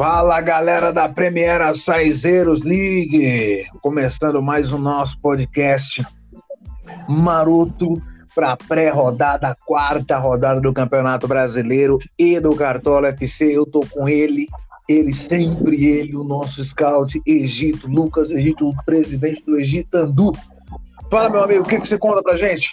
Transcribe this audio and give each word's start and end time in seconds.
Fala 0.00 0.40
galera 0.40 0.94
da 0.94 1.10
Premiera 1.10 1.74
Saizeiros 1.74 2.64
League, 2.64 3.66
começando 3.82 4.40
mais 4.40 4.72
o 4.72 4.78
nosso 4.78 5.20
podcast 5.20 6.02
maroto 7.06 8.02
para 8.34 8.56
pré-rodada, 8.56 9.54
quarta 9.66 10.16
rodada 10.16 10.58
do 10.58 10.72
Campeonato 10.72 11.28
Brasileiro 11.28 11.98
e 12.18 12.40
do 12.40 12.56
Cartola 12.56 13.08
FC. 13.08 13.54
Eu 13.54 13.66
tô 13.66 13.84
com 13.90 14.08
ele, 14.08 14.48
ele 14.88 15.12
sempre 15.12 15.84
ele, 15.84 16.16
o 16.16 16.24
nosso 16.24 16.64
scout 16.64 17.20
Egito, 17.26 17.86
Lucas 17.86 18.30
Egito, 18.30 18.70
o 18.70 18.84
presidente 18.86 19.44
do 19.44 19.58
Egito 19.58 19.96
Andu. 19.96 20.32
Fala 21.10 21.28
meu 21.28 21.44
amigo, 21.44 21.62
o 21.62 21.68
que, 21.68 21.78
que 21.78 21.86
você 21.86 21.98
conta 21.98 22.22
pra 22.22 22.38
gente? 22.38 22.70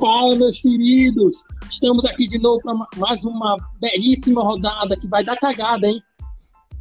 Fala, 0.00 0.36
meus 0.36 0.58
queridos! 0.60 1.44
Estamos 1.70 2.04
aqui 2.04 2.26
de 2.26 2.38
novo 2.40 2.60
para 2.62 2.74
mais 2.98 3.24
uma 3.24 3.56
belíssima 3.80 4.42
rodada 4.42 4.96
que 4.96 5.08
vai 5.08 5.24
dar 5.24 5.36
cagada, 5.36 5.86
hein? 5.86 6.00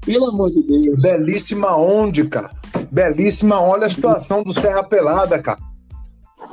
Pelo 0.05 0.29
amor 0.29 0.51
de 0.51 0.61
Deus. 0.63 1.01
Belíssima 1.01 1.75
onde, 1.75 2.27
cara? 2.27 2.51
Belíssima, 2.91 3.59
olha 3.59 3.87
a 3.87 3.89
situação 3.89 4.43
do 4.43 4.53
Serra 4.53 4.83
Pelada, 4.83 5.39
cara. 5.41 5.59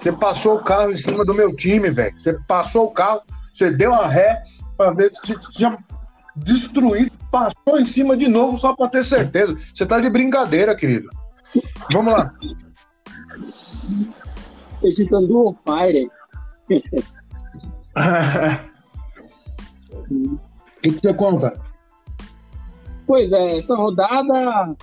Você 0.00 0.12
passou 0.12 0.56
o 0.56 0.64
carro 0.64 0.92
em 0.92 0.96
cima 0.96 1.24
do 1.24 1.34
meu 1.34 1.54
time, 1.54 1.90
velho. 1.90 2.18
Você 2.18 2.32
passou 2.46 2.86
o 2.86 2.90
carro, 2.90 3.20
você 3.52 3.70
deu 3.70 3.90
uma 3.90 4.06
ré 4.06 4.42
para 4.76 4.92
ver 4.92 5.12
se 5.24 5.38
tinha 5.50 5.76
destruído, 6.36 7.12
passou 7.30 7.78
em 7.78 7.84
cima 7.84 8.16
de 8.16 8.28
novo 8.28 8.58
só 8.58 8.74
para 8.74 8.88
ter 8.88 9.04
certeza. 9.04 9.56
Você 9.74 9.84
tá 9.84 10.00
de 10.00 10.08
brincadeira, 10.08 10.74
querido. 10.74 11.08
Vamos 11.92 12.12
lá. 12.14 12.32
Agitando 14.84 15.48
on 15.48 15.54
fire. 15.54 16.08
O 20.12 20.82
que 20.82 21.00
você 21.00 21.14
conta? 21.14 21.60
Pois 23.06 23.32
é, 23.32 23.58
essa 23.58 23.76
rodada 23.76 24.76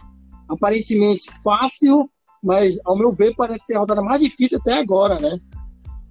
aparentemente 0.47 1.25
fácil, 1.43 2.09
mas 2.43 2.77
ao 2.85 2.97
meu 2.97 3.13
ver 3.13 3.33
parece 3.35 3.65
ser 3.65 3.75
a 3.75 3.79
rodada 3.79 4.01
mais 4.01 4.21
difícil 4.21 4.57
até 4.59 4.73
agora, 4.73 5.19
né? 5.19 5.37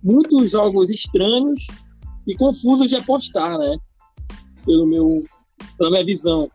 Muitos 0.03 0.51
jogos 0.51 0.91
estranhos 0.91 1.67
e 2.27 2.37
confusos 2.37 2.91
de 2.91 2.97
apostar, 2.97 3.57
né? 3.59 3.79
Pelo 4.65 4.87
meu, 4.87 5.25
pela 5.79 5.91
minha 5.91 6.05
visão. 6.05 6.49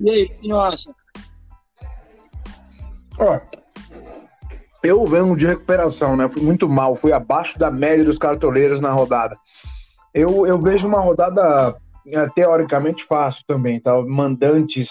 E 0.00 0.10
aí, 0.10 0.24
o 0.24 0.26
que 0.26 0.32
o 0.32 0.36
senhor 0.36 0.60
acha? 0.60 0.94
Ó, 3.18 3.40
eu 4.82 5.04
venho 5.06 5.36
de 5.36 5.46
recuperação, 5.46 6.16
né? 6.16 6.28
Fui 6.28 6.42
muito 6.42 6.68
mal, 6.68 6.96
fui 6.96 7.12
abaixo 7.12 7.58
da 7.58 7.70
média 7.70 8.04
dos 8.04 8.18
cartoleiros 8.18 8.80
na 8.80 8.90
rodada. 8.90 9.36
Eu, 10.12 10.46
eu 10.46 10.60
vejo 10.60 10.86
uma 10.86 11.00
rodada 11.00 11.74
é, 12.06 12.28
teoricamente 12.30 13.04
fácil 13.04 13.44
também, 13.46 13.80
tá? 13.80 13.94
Mandantes 14.02 14.90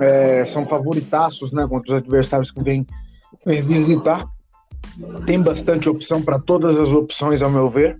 é, 0.00 0.44
são 0.46 0.64
favoritaços, 0.64 1.52
né? 1.52 1.66
Contra 1.66 1.92
os 1.92 1.98
adversários 1.98 2.50
que 2.50 2.62
vêm, 2.62 2.86
vêm 3.44 3.62
visitar. 3.62 4.24
Tem 5.26 5.42
bastante 5.42 5.88
opção 5.88 6.22
para 6.22 6.38
todas 6.38 6.76
as 6.76 6.90
opções, 6.90 7.42
ao 7.42 7.50
meu 7.50 7.68
ver. 7.68 7.96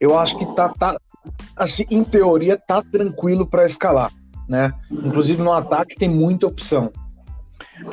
Eu 0.00 0.18
acho 0.18 0.36
que 0.38 0.46
tá, 0.54 0.68
tá 0.68 0.96
assim, 1.56 1.86
em 1.90 2.04
teoria, 2.04 2.58
tá 2.58 2.82
tranquilo 2.82 3.46
para 3.46 3.66
escalar, 3.66 4.12
né? 4.48 4.72
Inclusive 4.90 5.42
no 5.42 5.52
ataque 5.52 5.96
tem 5.96 6.08
muita 6.08 6.46
opção. 6.46 6.92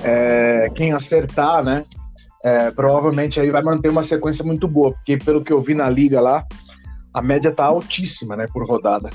É, 0.03 0.69
quem 0.75 0.91
acertar, 0.91 1.63
né? 1.63 1.85
É, 2.45 2.69
provavelmente 2.69 3.39
aí 3.39 3.49
vai 3.49 3.63
manter 3.63 3.89
uma 3.89 4.03
sequência 4.03 4.45
muito 4.45 4.67
boa, 4.67 4.91
porque 4.91 5.17
pelo 5.17 5.43
que 5.43 5.51
eu 5.51 5.59
vi 5.59 5.73
na 5.73 5.89
liga 5.89 6.21
lá, 6.21 6.45
a 7.11 7.19
média 7.19 7.51
tá 7.51 7.65
altíssima, 7.65 8.35
né, 8.35 8.45
por 8.53 8.67
rodada. 8.67 9.09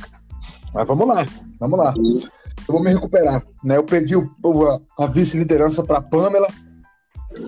Mas 0.74 0.88
vamos 0.88 1.06
lá, 1.06 1.24
vamos 1.60 1.78
lá. 1.78 1.94
Eu 1.96 2.74
vou 2.74 2.82
me 2.82 2.92
recuperar, 2.92 3.40
né? 3.62 3.76
Eu 3.76 3.84
perdi 3.84 4.16
o, 4.16 4.28
a, 4.68 5.04
a 5.04 5.06
vice-liderança 5.06 5.84
para 5.84 6.00
Pamela. 6.00 6.48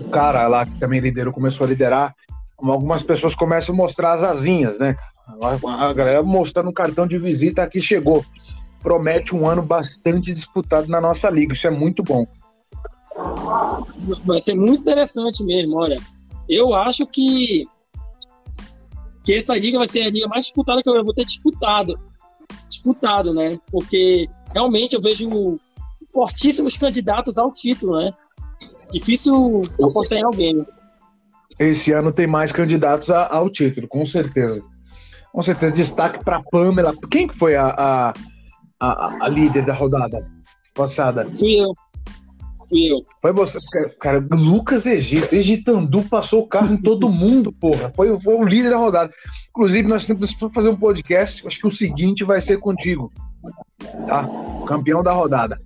O 0.05 0.09
cara 0.09 0.47
lá 0.47 0.65
que 0.65 0.79
também 0.79 1.01
liderou 1.01 1.33
começou 1.33 1.65
a 1.65 1.69
liderar. 1.69 2.15
Algumas 2.57 3.03
pessoas 3.03 3.35
começam 3.35 3.75
a 3.75 3.77
mostrar 3.77 4.13
as 4.13 4.23
asinhas, 4.23 4.79
né? 4.79 4.95
A, 5.41 5.89
a 5.89 5.93
galera 5.93 6.23
mostrando 6.23 6.69
o 6.69 6.73
cartão 6.73 7.05
de 7.05 7.17
visita 7.17 7.67
que 7.67 7.81
chegou. 7.81 8.25
Promete 8.81 9.35
um 9.35 9.47
ano 9.47 9.61
bastante 9.61 10.33
disputado 10.33 10.87
na 10.87 10.99
nossa 10.99 11.29
liga. 11.29 11.53
Isso 11.53 11.67
é 11.67 11.71
muito 11.71 12.03
bom. 12.03 12.25
Vai 14.25 14.41
ser 14.41 14.55
muito 14.55 14.81
interessante 14.81 15.43
mesmo, 15.43 15.77
olha. 15.77 15.97
Eu 16.47 16.73
acho 16.73 17.05
que 17.07 17.67
que 19.23 19.33
essa 19.35 19.55
liga 19.55 19.77
vai 19.77 19.87
ser 19.87 20.01
a 20.01 20.09
liga 20.09 20.27
mais 20.27 20.45
disputada 20.45 20.83
que 20.83 20.89
eu 20.89 21.03
vou 21.03 21.13
ter 21.13 21.25
disputado. 21.25 21.97
Disputado, 22.67 23.33
né? 23.33 23.55
Porque 23.71 24.29
realmente 24.53 24.95
eu 24.95 25.01
vejo 25.01 25.57
fortíssimos 26.13 26.75
candidatos 26.75 27.37
ao 27.37 27.51
título, 27.51 27.97
né? 27.99 28.13
Difícil 28.91 29.61
apostar 29.81 30.19
em 30.19 30.23
alguém. 30.23 30.65
Esse 31.57 31.93
ano 31.93 32.11
tem 32.11 32.27
mais 32.27 32.51
candidatos 32.51 33.09
ao 33.09 33.49
título, 33.49 33.87
com 33.87 34.05
certeza. 34.05 34.61
Com 35.31 35.41
certeza. 35.41 35.71
Destaque 35.71 36.23
para 36.23 36.43
Pamela. 36.43 36.93
Quem 37.09 37.29
foi 37.29 37.55
a, 37.55 37.67
a, 37.67 38.13
a, 38.79 39.25
a 39.25 39.29
líder 39.29 39.65
da 39.65 39.73
rodada 39.73 40.29
passada? 40.73 41.25
Fui 41.37 41.61
eu 41.61 41.73
eu. 42.75 43.03
Foi 43.21 43.31
você, 43.33 43.59
cara, 43.99 44.25
Lucas 44.31 44.85
Egito, 44.85 45.33
Egitandu 45.33 46.03
passou 46.03 46.41
o 46.41 46.47
carro 46.47 46.73
em 46.73 46.77
todo 46.77 47.09
mundo, 47.11 47.51
porra. 47.51 47.91
Foi, 47.95 48.19
foi 48.19 48.35
o 48.35 48.43
líder 48.43 48.71
da 48.71 48.77
rodada. 48.77 49.11
Inclusive, 49.49 49.87
nós 49.87 50.05
temos 50.05 50.33
que 50.33 50.49
fazer 50.49 50.69
um 50.69 50.77
podcast. 50.77 51.45
Acho 51.45 51.59
que 51.59 51.67
o 51.67 51.71
seguinte 51.71 52.23
vai 52.23 52.41
ser 52.41 52.59
contigo. 52.59 53.11
Tá? 54.07 54.27
Campeão 54.67 55.03
da 55.03 55.11
rodada. 55.11 55.59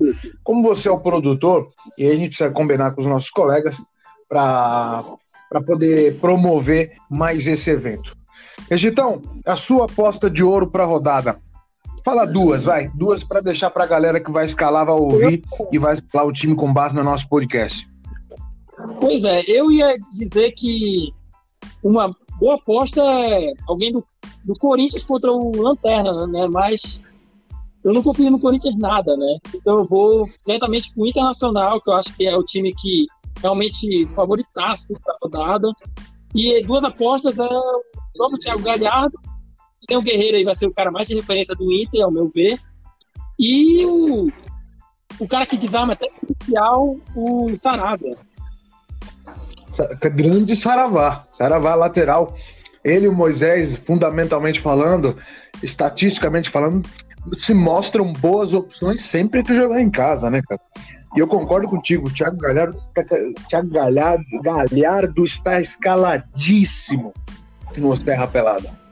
Como 0.44 0.64
você 0.64 0.90
é 0.90 0.92
o 0.92 1.00
produtor, 1.00 1.70
e 1.98 2.04
aí 2.04 2.12
a 2.12 2.16
gente 2.16 2.30
precisa 2.30 2.52
combinar 2.52 2.92
com 2.92 3.02
os 3.02 3.08
nossos 3.08 3.30
colegas 3.30 3.78
para 4.28 5.04
poder 5.66 6.20
promover 6.20 6.94
mais 7.10 7.48
esse 7.48 7.70
evento. 7.70 8.16
Egitão, 8.70 9.22
a 9.46 9.56
sua 9.56 9.86
aposta 9.86 10.30
de 10.30 10.44
ouro 10.44 10.68
para 10.68 10.84
a 10.84 10.88
rodada 10.88 11.40
Fala 12.08 12.26
duas, 12.26 12.64
vai. 12.64 12.88
Duas 12.96 13.22
para 13.22 13.42
deixar 13.42 13.70
para 13.70 13.84
a 13.84 13.88
galera 13.88 14.18
que 14.18 14.32
vai 14.32 14.46
escalar, 14.46 14.86
vai 14.86 14.96
ouvir 14.96 15.44
e 15.74 15.78
vai 15.78 15.94
escalar 15.94 16.26
o 16.26 16.32
time 16.32 16.56
com 16.56 16.74
base 16.74 16.96
no 16.96 17.04
nosso 17.04 17.28
podcast. 17.28 17.86
Pois 19.02 19.26
é, 19.26 19.44
eu 19.46 19.70
ia 19.70 19.94
dizer 20.14 20.54
que 20.54 21.14
uma 21.84 22.16
boa 22.40 22.56
aposta 22.56 23.02
é 23.02 23.52
alguém 23.68 23.92
do, 23.92 24.02
do 24.46 24.54
Corinthians 24.56 25.04
contra 25.04 25.30
o 25.30 25.52
Lanterna, 25.62 26.26
né? 26.28 26.48
Mas 26.48 27.02
eu 27.84 27.94
não 27.94 28.02
confio 28.02 28.32
no 28.32 28.40
Corinthians 28.40 28.78
nada, 28.78 29.18
né? 29.18 29.38
Então 29.54 29.80
eu 29.80 29.86
vou 29.86 30.30
diretamente 30.46 30.94
pro 30.94 31.06
Internacional, 31.06 31.82
que 31.82 31.90
eu 31.90 31.96
acho 31.96 32.16
que 32.16 32.26
é 32.26 32.38
o 32.38 32.44
time 32.46 32.74
que 32.74 33.06
realmente 33.42 34.08
favoritaço 34.16 34.94
para 35.04 35.14
a 35.14 35.18
rodada. 35.22 35.70
E 36.34 36.64
duas 36.64 36.86
apostas 36.86 37.38
é 37.38 37.44
o 37.44 37.84
próprio 38.16 38.40
Thiago 38.40 38.64
Galhardo 38.64 39.20
tem 39.88 39.98
o 39.98 40.02
Guerreiro 40.02 40.36
aí, 40.36 40.44
vai 40.44 40.56
ser 40.56 40.68
o 40.68 40.74
cara 40.74 40.92
mais 40.92 41.08
de 41.08 41.16
referência 41.16 41.56
do 41.56 41.72
Inter, 41.72 42.04
ao 42.04 42.12
meu 42.12 42.28
ver. 42.28 42.60
E 43.40 43.86
o, 43.86 44.30
o 45.18 45.28
cara 45.28 45.46
que 45.46 45.58
desarma 45.58 45.94
até 45.94 46.08
inicial, 46.22 46.98
o 47.16 47.56
Saravia. 47.56 48.18
Grande 50.14 50.56
Saravá. 50.56 51.26
Saravá 51.38 51.74
lateral. 51.76 52.36
Ele 52.84 53.08
o 53.08 53.14
Moisés, 53.14 53.76
fundamentalmente 53.76 54.60
falando, 54.60 55.18
estatisticamente 55.64 56.50
falando, 56.50 56.88
se 57.34 57.54
mostram 57.54 58.12
boas 58.12 58.54
opções 58.54 59.06
sempre 59.06 59.42
que 59.42 59.56
jogar 59.56 59.82
em 59.82 59.90
casa, 59.90 60.30
né, 60.30 60.42
cara? 60.48 60.60
E 61.16 61.20
eu 61.20 61.28
concordo 61.28 61.70
contigo, 61.70 62.08
o 62.08 62.14
Thiago 62.14 62.38
Galhardo, 62.38 62.82
Thiago 63.48 63.70
Galhardo, 63.70 64.24
Galhardo 64.42 65.26
está 65.26 65.62
escaladíssimo 65.62 67.14
no 67.80 67.98
Terra 67.98 68.28
Pelada 68.28 68.87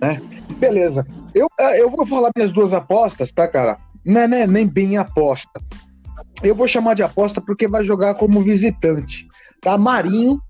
né? 0.00 0.20
Beleza. 0.58 1.06
Eu, 1.34 1.48
é, 1.58 1.80
eu 1.80 1.90
vou 1.90 2.06
falar 2.06 2.30
minhas 2.36 2.52
duas 2.52 2.72
apostas, 2.72 3.32
tá, 3.32 3.46
cara? 3.46 3.76
Não 4.04 4.20
é, 4.20 4.46
nem 4.46 4.66
bem 4.66 4.96
aposta. 4.96 5.60
Eu 6.42 6.54
vou 6.54 6.68
chamar 6.68 6.94
de 6.94 7.02
aposta 7.02 7.40
porque 7.40 7.68
vai 7.68 7.84
jogar 7.84 8.14
como 8.14 8.42
visitante. 8.42 9.26
Tá? 9.60 9.76
Marinho, 9.76 10.40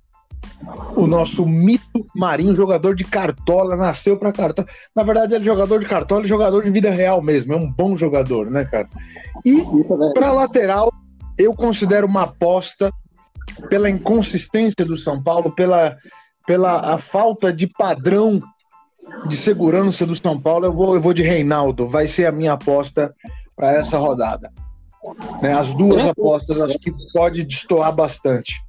o 0.96 1.06
nosso 1.06 1.46
mito 1.46 2.06
Marinho, 2.14 2.54
jogador 2.54 2.94
de 2.94 3.04
cartola, 3.04 3.76
nasceu 3.76 4.16
para 4.16 4.32
cartola. 4.32 4.68
Na 4.94 5.02
verdade, 5.02 5.34
ele 5.34 5.42
é 5.42 5.44
jogador 5.44 5.78
de 5.78 5.86
cartola 5.86 6.24
e 6.24 6.28
jogador 6.28 6.62
de 6.62 6.70
vida 6.70 6.90
real 6.90 7.22
mesmo. 7.22 7.52
É 7.52 7.56
um 7.56 7.70
bom 7.70 7.96
jogador, 7.96 8.50
né, 8.50 8.64
cara? 8.64 8.88
E 9.44 9.60
é 9.60 10.12
para 10.14 10.32
lateral, 10.32 10.92
eu 11.38 11.54
considero 11.54 12.06
uma 12.06 12.22
aposta 12.22 12.90
pela 13.68 13.88
inconsistência 13.88 14.84
do 14.84 14.96
São 14.96 15.22
Paulo, 15.22 15.54
pela, 15.54 15.96
pela 16.46 16.94
a 16.94 16.98
falta 16.98 17.52
de 17.52 17.66
padrão 17.66 18.42
de 19.26 19.36
segurança 19.36 20.06
do 20.06 20.14
São 20.14 20.40
Paulo, 20.40 20.66
eu 20.66 20.72
vou, 20.72 20.94
eu 20.94 21.00
vou 21.00 21.12
de 21.12 21.22
Reinaldo. 21.22 21.88
Vai 21.88 22.06
ser 22.06 22.26
a 22.26 22.32
minha 22.32 22.52
aposta 22.52 23.14
para 23.56 23.72
essa 23.72 23.98
rodada. 23.98 24.52
Né, 25.42 25.52
as 25.52 25.74
duas 25.74 26.06
apostas 26.06 26.60
acho 26.60 26.78
que 26.78 26.92
pode 27.12 27.44
destoar 27.44 27.92
bastante. 27.94 28.62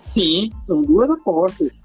Sim, 0.00 0.50
são 0.62 0.84
duas 0.84 1.10
apostas. 1.10 1.82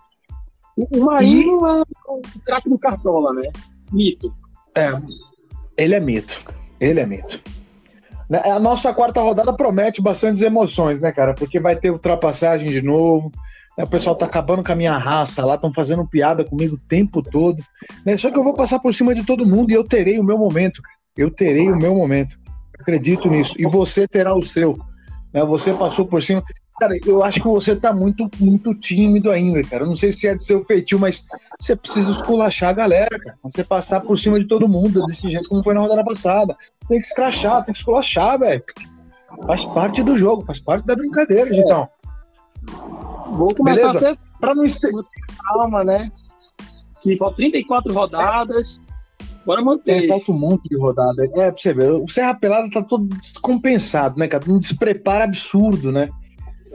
O 0.75 1.05
Marinho 1.05 1.67
e... 1.67 1.79
é 1.79 1.83
o 2.07 2.21
craque 2.45 2.69
do 2.69 2.79
Cartola, 2.79 3.33
né? 3.33 3.49
Mito. 3.91 4.31
É. 4.75 4.89
Ele 5.75 5.95
é 5.95 5.99
mito. 5.99 6.33
Ele 6.79 6.99
é 6.99 7.05
mito. 7.05 7.41
Né, 8.29 8.41
a 8.43 8.59
nossa 8.59 8.93
quarta 8.93 9.21
rodada 9.21 9.53
promete 9.53 10.01
bastantes 10.01 10.41
emoções, 10.41 10.99
né, 10.99 11.11
cara? 11.11 11.33
Porque 11.33 11.59
vai 11.59 11.75
ter 11.75 11.91
ultrapassagem 11.91 12.69
de 12.69 12.81
novo. 12.81 13.31
Né? 13.77 13.83
O 13.83 13.89
pessoal 13.89 14.15
tá 14.15 14.25
acabando 14.25 14.63
com 14.63 14.71
a 14.71 14.75
minha 14.75 14.97
raça 14.97 15.45
lá, 15.45 15.55
estão 15.55 15.71
fazendo 15.71 16.07
piada 16.07 16.43
comigo 16.43 16.75
o 16.75 16.87
tempo 16.89 17.21
todo. 17.21 17.61
Né? 18.05 18.17
Só 18.17 18.31
que 18.31 18.37
eu 18.37 18.43
vou 18.43 18.53
passar 18.53 18.79
por 18.79 18.93
cima 18.93 19.13
de 19.13 19.23
todo 19.23 19.47
mundo 19.47 19.71
e 19.71 19.73
eu 19.75 19.83
terei 19.83 20.19
o 20.19 20.23
meu 20.23 20.37
momento. 20.37 20.81
Eu 21.15 21.29
terei 21.29 21.71
o 21.71 21.77
meu 21.77 21.95
momento. 21.95 22.37
Acredito 22.79 23.27
nisso. 23.27 23.53
E 23.57 23.65
você 23.65 24.07
terá 24.07 24.35
o 24.35 24.41
seu. 24.41 24.77
Né? 25.33 25.43
Você 25.45 25.73
passou 25.73 26.05
por 26.05 26.21
cima. 26.23 26.43
Cara, 26.79 26.95
eu 27.07 27.23
acho 27.23 27.41
que 27.41 27.47
você 27.47 27.75
tá 27.75 27.91
muito, 27.91 28.29
muito 28.39 28.73
tímido 28.75 29.31
ainda, 29.31 29.63
cara. 29.63 29.83
Não 29.83 29.97
sei 29.97 30.11
se 30.11 30.27
é 30.27 30.35
de 30.35 30.43
seu 30.43 30.63
feitio, 30.63 30.99
mas 30.99 31.23
você 31.59 31.75
precisa 31.75 32.11
esculachar 32.11 32.69
a 32.69 32.73
galera, 32.73 33.19
cara. 33.19 33.35
Você 33.43 33.63
passar 33.63 33.99
por 34.01 34.17
cima 34.19 34.39
de 34.39 34.45
todo 34.45 34.69
mundo 34.69 35.03
desse 35.07 35.27
jeito 35.27 35.49
como 35.49 35.63
foi 35.63 35.73
na 35.73 35.79
rodada 35.79 36.03
passada. 36.03 36.55
Tem 36.87 37.01
que 37.01 37.07
escrachar, 37.07 37.65
tem 37.65 37.73
que 37.73 37.79
esculachar, 37.79 38.37
velho. 38.37 38.63
Faz 39.47 39.65
parte 39.65 40.03
do 40.03 40.15
jogo, 40.17 40.45
faz 40.45 40.61
parte 40.61 40.85
da 40.85 40.95
brincadeira, 40.95 41.49
é. 41.49 41.59
então. 41.59 41.89
Vou 43.27 43.53
começar 43.53 43.87
Beleza? 43.87 44.11
a 44.11 44.13
ser 44.13 44.29
pra 44.39 44.55
não 44.55 44.63
este... 44.63 44.87
calma, 45.43 45.83
né? 45.83 46.09
Que 47.01 47.17
faltam 47.17 47.37
34 47.37 47.93
rodadas. 47.93 48.79
Bora 49.45 49.61
manter. 49.61 50.03
É, 50.03 50.07
falta 50.07 50.31
um 50.31 50.37
monte 50.37 50.67
de 50.67 50.77
rodada. 50.77 51.23
É, 51.23 51.27
pra 51.29 51.51
você 51.51 51.73
ver, 51.73 51.91
o 51.91 52.07
Serra 52.07 52.33
Pelada 52.33 52.69
tá 52.69 52.83
todo 52.83 53.05
descompensado, 53.05 54.19
né, 54.19 54.27
cara? 54.27 54.43
Um 54.47 54.59
despreparo 54.59 55.23
absurdo, 55.23 55.91
né? 55.91 56.09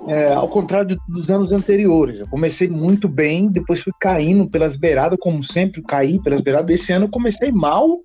É, 0.08 0.32
ao 0.32 0.48
contrário 0.48 0.96
dos 1.08 1.28
anos 1.28 1.52
anteriores. 1.52 2.20
Eu 2.20 2.26
comecei 2.28 2.68
muito 2.68 3.08
bem, 3.08 3.48
depois 3.48 3.82
fui 3.82 3.92
caindo 4.00 4.48
pelas 4.48 4.74
beiradas, 4.74 5.18
como 5.20 5.42
sempre, 5.42 5.82
caí 5.82 6.18
pelas 6.20 6.40
beiradas. 6.40 6.80
Esse 6.80 6.92
ano 6.92 7.04
eu 7.04 7.10
comecei 7.10 7.52
mal 7.52 7.98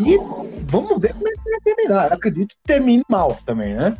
e 0.00 0.18
vamos 0.66 0.98
ver 1.00 1.12
como 1.12 1.28
é 1.28 1.32
que 1.32 1.50
vai 1.50 1.60
terminar. 1.60 2.08
Eu 2.08 2.14
acredito 2.14 2.48
que 2.48 2.62
termine 2.64 3.04
mal 3.08 3.38
também, 3.44 3.74
né? 3.74 3.96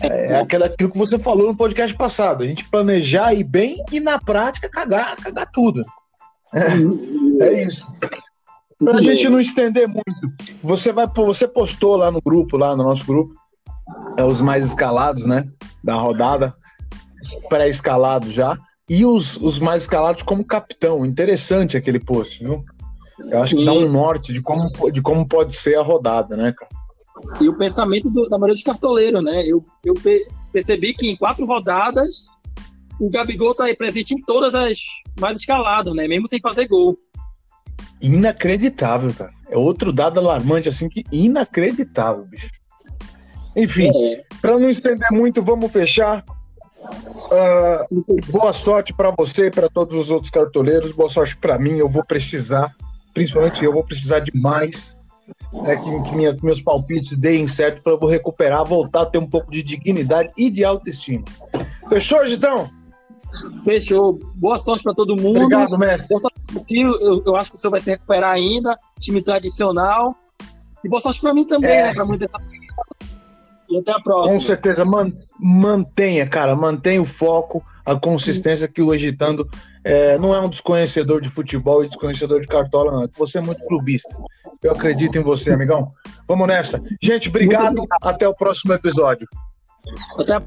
É, 0.00 0.32
é 0.32 0.40
aquilo, 0.40 0.64
aquilo 0.64 0.90
que 0.90 0.98
você 0.98 1.18
falou 1.18 1.46
no 1.46 1.56
podcast 1.56 1.94
passado. 1.96 2.42
A 2.42 2.46
gente 2.46 2.68
planejar 2.68 3.34
ir 3.34 3.44
bem 3.44 3.82
e 3.92 4.00
na 4.00 4.18
prática 4.18 4.68
cagar, 4.68 5.14
cagar 5.16 5.50
tudo. 5.52 5.82
É, 6.54 7.44
é 7.44 7.62
isso. 7.64 7.86
Pra 8.78 9.00
gente 9.00 9.28
não 9.28 9.40
estender 9.40 9.86
muito, 9.88 10.04
você 10.62 10.92
vai, 10.92 11.06
você 11.06 11.48
postou 11.48 11.96
lá 11.96 12.10
no 12.10 12.20
grupo, 12.20 12.56
lá 12.56 12.76
no 12.76 12.84
nosso 12.84 13.04
grupo, 13.06 13.34
é, 14.18 14.24
os 14.24 14.40
mais 14.40 14.64
escalados, 14.64 15.26
né? 15.26 15.46
Da 15.82 15.94
rodada, 15.94 16.54
pré-escalados 17.48 18.32
já, 18.32 18.56
e 18.88 19.04
os, 19.04 19.36
os 19.36 19.58
mais 19.58 19.82
escalados 19.82 20.22
como 20.22 20.44
capitão. 20.44 21.04
Interessante 21.04 21.76
aquele 21.76 21.98
post, 21.98 22.42
viu? 22.42 22.62
Eu 23.18 23.42
acho 23.42 23.56
que 23.56 23.64
dá 23.64 23.72
um 23.72 23.90
norte 23.90 24.32
de 24.32 24.42
como, 24.42 24.70
de 24.90 25.00
como 25.00 25.26
pode 25.26 25.56
ser 25.56 25.76
a 25.76 25.82
rodada, 25.82 26.36
né, 26.36 26.52
cara? 26.52 26.70
E 27.40 27.48
o 27.48 27.56
pensamento 27.56 28.10
do, 28.10 28.28
da 28.28 28.36
maioria 28.36 28.54
dos 28.54 28.62
cartoleiros, 28.62 29.24
né? 29.24 29.42
Eu, 29.44 29.64
eu 29.84 29.94
percebi 30.52 30.92
que 30.92 31.08
em 31.08 31.16
quatro 31.16 31.46
rodadas 31.46 32.26
o 33.00 33.10
Gabigol 33.10 33.54
tá 33.54 33.64
presente 33.76 34.14
em 34.14 34.22
todas 34.22 34.54
as 34.54 34.78
mais 35.18 35.40
escaladas, 35.40 35.94
né? 35.94 36.06
Mesmo 36.06 36.28
sem 36.28 36.40
fazer 36.40 36.66
gol. 36.68 36.98
Inacreditável, 38.00 39.12
cara. 39.14 39.32
É 39.48 39.56
outro 39.56 39.92
dado 39.92 40.18
alarmante, 40.18 40.68
assim, 40.68 40.88
que 40.88 41.04
inacreditável, 41.10 42.24
bicho. 42.24 42.50
Enfim, 43.54 43.90
é. 44.12 44.22
para 44.40 44.58
não 44.58 44.68
estender 44.68 45.08
muito, 45.10 45.42
vamos 45.42 45.72
fechar. 45.72 46.24
Uh, 47.32 48.22
boa 48.30 48.52
sorte 48.52 48.92
para 48.92 49.10
você 49.10 49.46
e 49.46 49.50
para 49.50 49.68
todos 49.68 49.96
os 49.96 50.10
outros 50.10 50.30
cartoleiros. 50.30 50.92
Boa 50.92 51.08
sorte 51.08 51.36
para 51.36 51.58
mim. 51.58 51.78
Eu 51.78 51.88
vou 51.88 52.04
precisar, 52.04 52.74
principalmente 53.16 53.64
eu 53.64 53.72
vou 53.72 53.82
precisar 53.82 54.20
de 54.20 54.30
mais. 54.36 54.94
Né, 55.52 55.76
que, 55.76 56.02
que 56.02 56.14
minha, 56.14 56.36
meus 56.42 56.62
palpites 56.62 57.18
deem 57.18 57.48
certo 57.48 57.82
para 57.82 57.94
eu 57.94 57.98
vou 57.98 58.08
recuperar, 58.08 58.64
voltar 58.64 59.02
a 59.02 59.06
ter 59.06 59.18
um 59.18 59.26
pouco 59.26 59.50
de 59.50 59.62
dignidade 59.62 60.30
e 60.36 60.50
de 60.50 60.64
autoestima. 60.64 61.24
Fechou, 61.88 62.24
Gitão? 62.26 62.70
Fechou. 63.64 64.20
Boa 64.36 64.58
sorte 64.58 64.84
para 64.84 64.94
todo 64.94 65.16
mundo. 65.16 65.40
Obrigado, 65.40 65.76
mestre. 65.78 66.16
Eu, 66.70 67.22
eu 67.26 67.36
acho 67.36 67.50
que 67.50 67.58
você 67.58 67.68
vai 67.70 67.80
se 67.80 67.90
recuperar 67.90 68.34
ainda. 68.34 68.76
Time 69.00 69.20
tradicional. 69.22 70.14
E 70.84 70.88
boa 70.88 71.00
sorte 71.00 71.20
para 71.20 71.34
mim 71.34 71.44
também, 71.44 71.70
é. 71.70 71.82
né? 71.84 71.94
Para 71.94 72.04
muita 72.04 72.26
E 73.68 73.78
até 73.78 73.92
a 73.92 74.00
próxima. 74.00 74.34
Com 74.34 74.40
certeza. 74.40 74.84
Man, 74.84 75.12
mantenha, 75.40 76.28
cara. 76.28 76.54
Mantenha 76.54 77.02
o 77.02 77.06
foco, 77.06 77.64
a 77.84 77.96
consistência 77.96 78.68
que 78.68 78.82
o 78.82 78.92
Agitando 78.92 79.48
é, 79.88 80.18
não 80.18 80.34
é 80.34 80.40
um 80.40 80.48
desconhecedor 80.48 81.20
de 81.20 81.30
futebol 81.30 81.84
e 81.84 81.86
desconhecedor 81.86 82.40
de 82.40 82.48
cartola, 82.48 82.90
não. 82.90 83.08
Você 83.16 83.38
é 83.38 83.40
muito 83.40 83.64
clubista. 83.66 84.12
Eu 84.60 84.72
acredito 84.72 85.16
em 85.16 85.22
você, 85.22 85.52
amigão. 85.52 85.92
Vamos 86.26 86.48
nessa. 86.48 86.82
Gente, 87.00 87.28
obrigado. 87.28 87.84
Até 88.02 88.26
o 88.26 88.34
próximo 88.34 88.72
episódio. 88.72 89.28
Até 90.18 90.34
a 90.34 90.42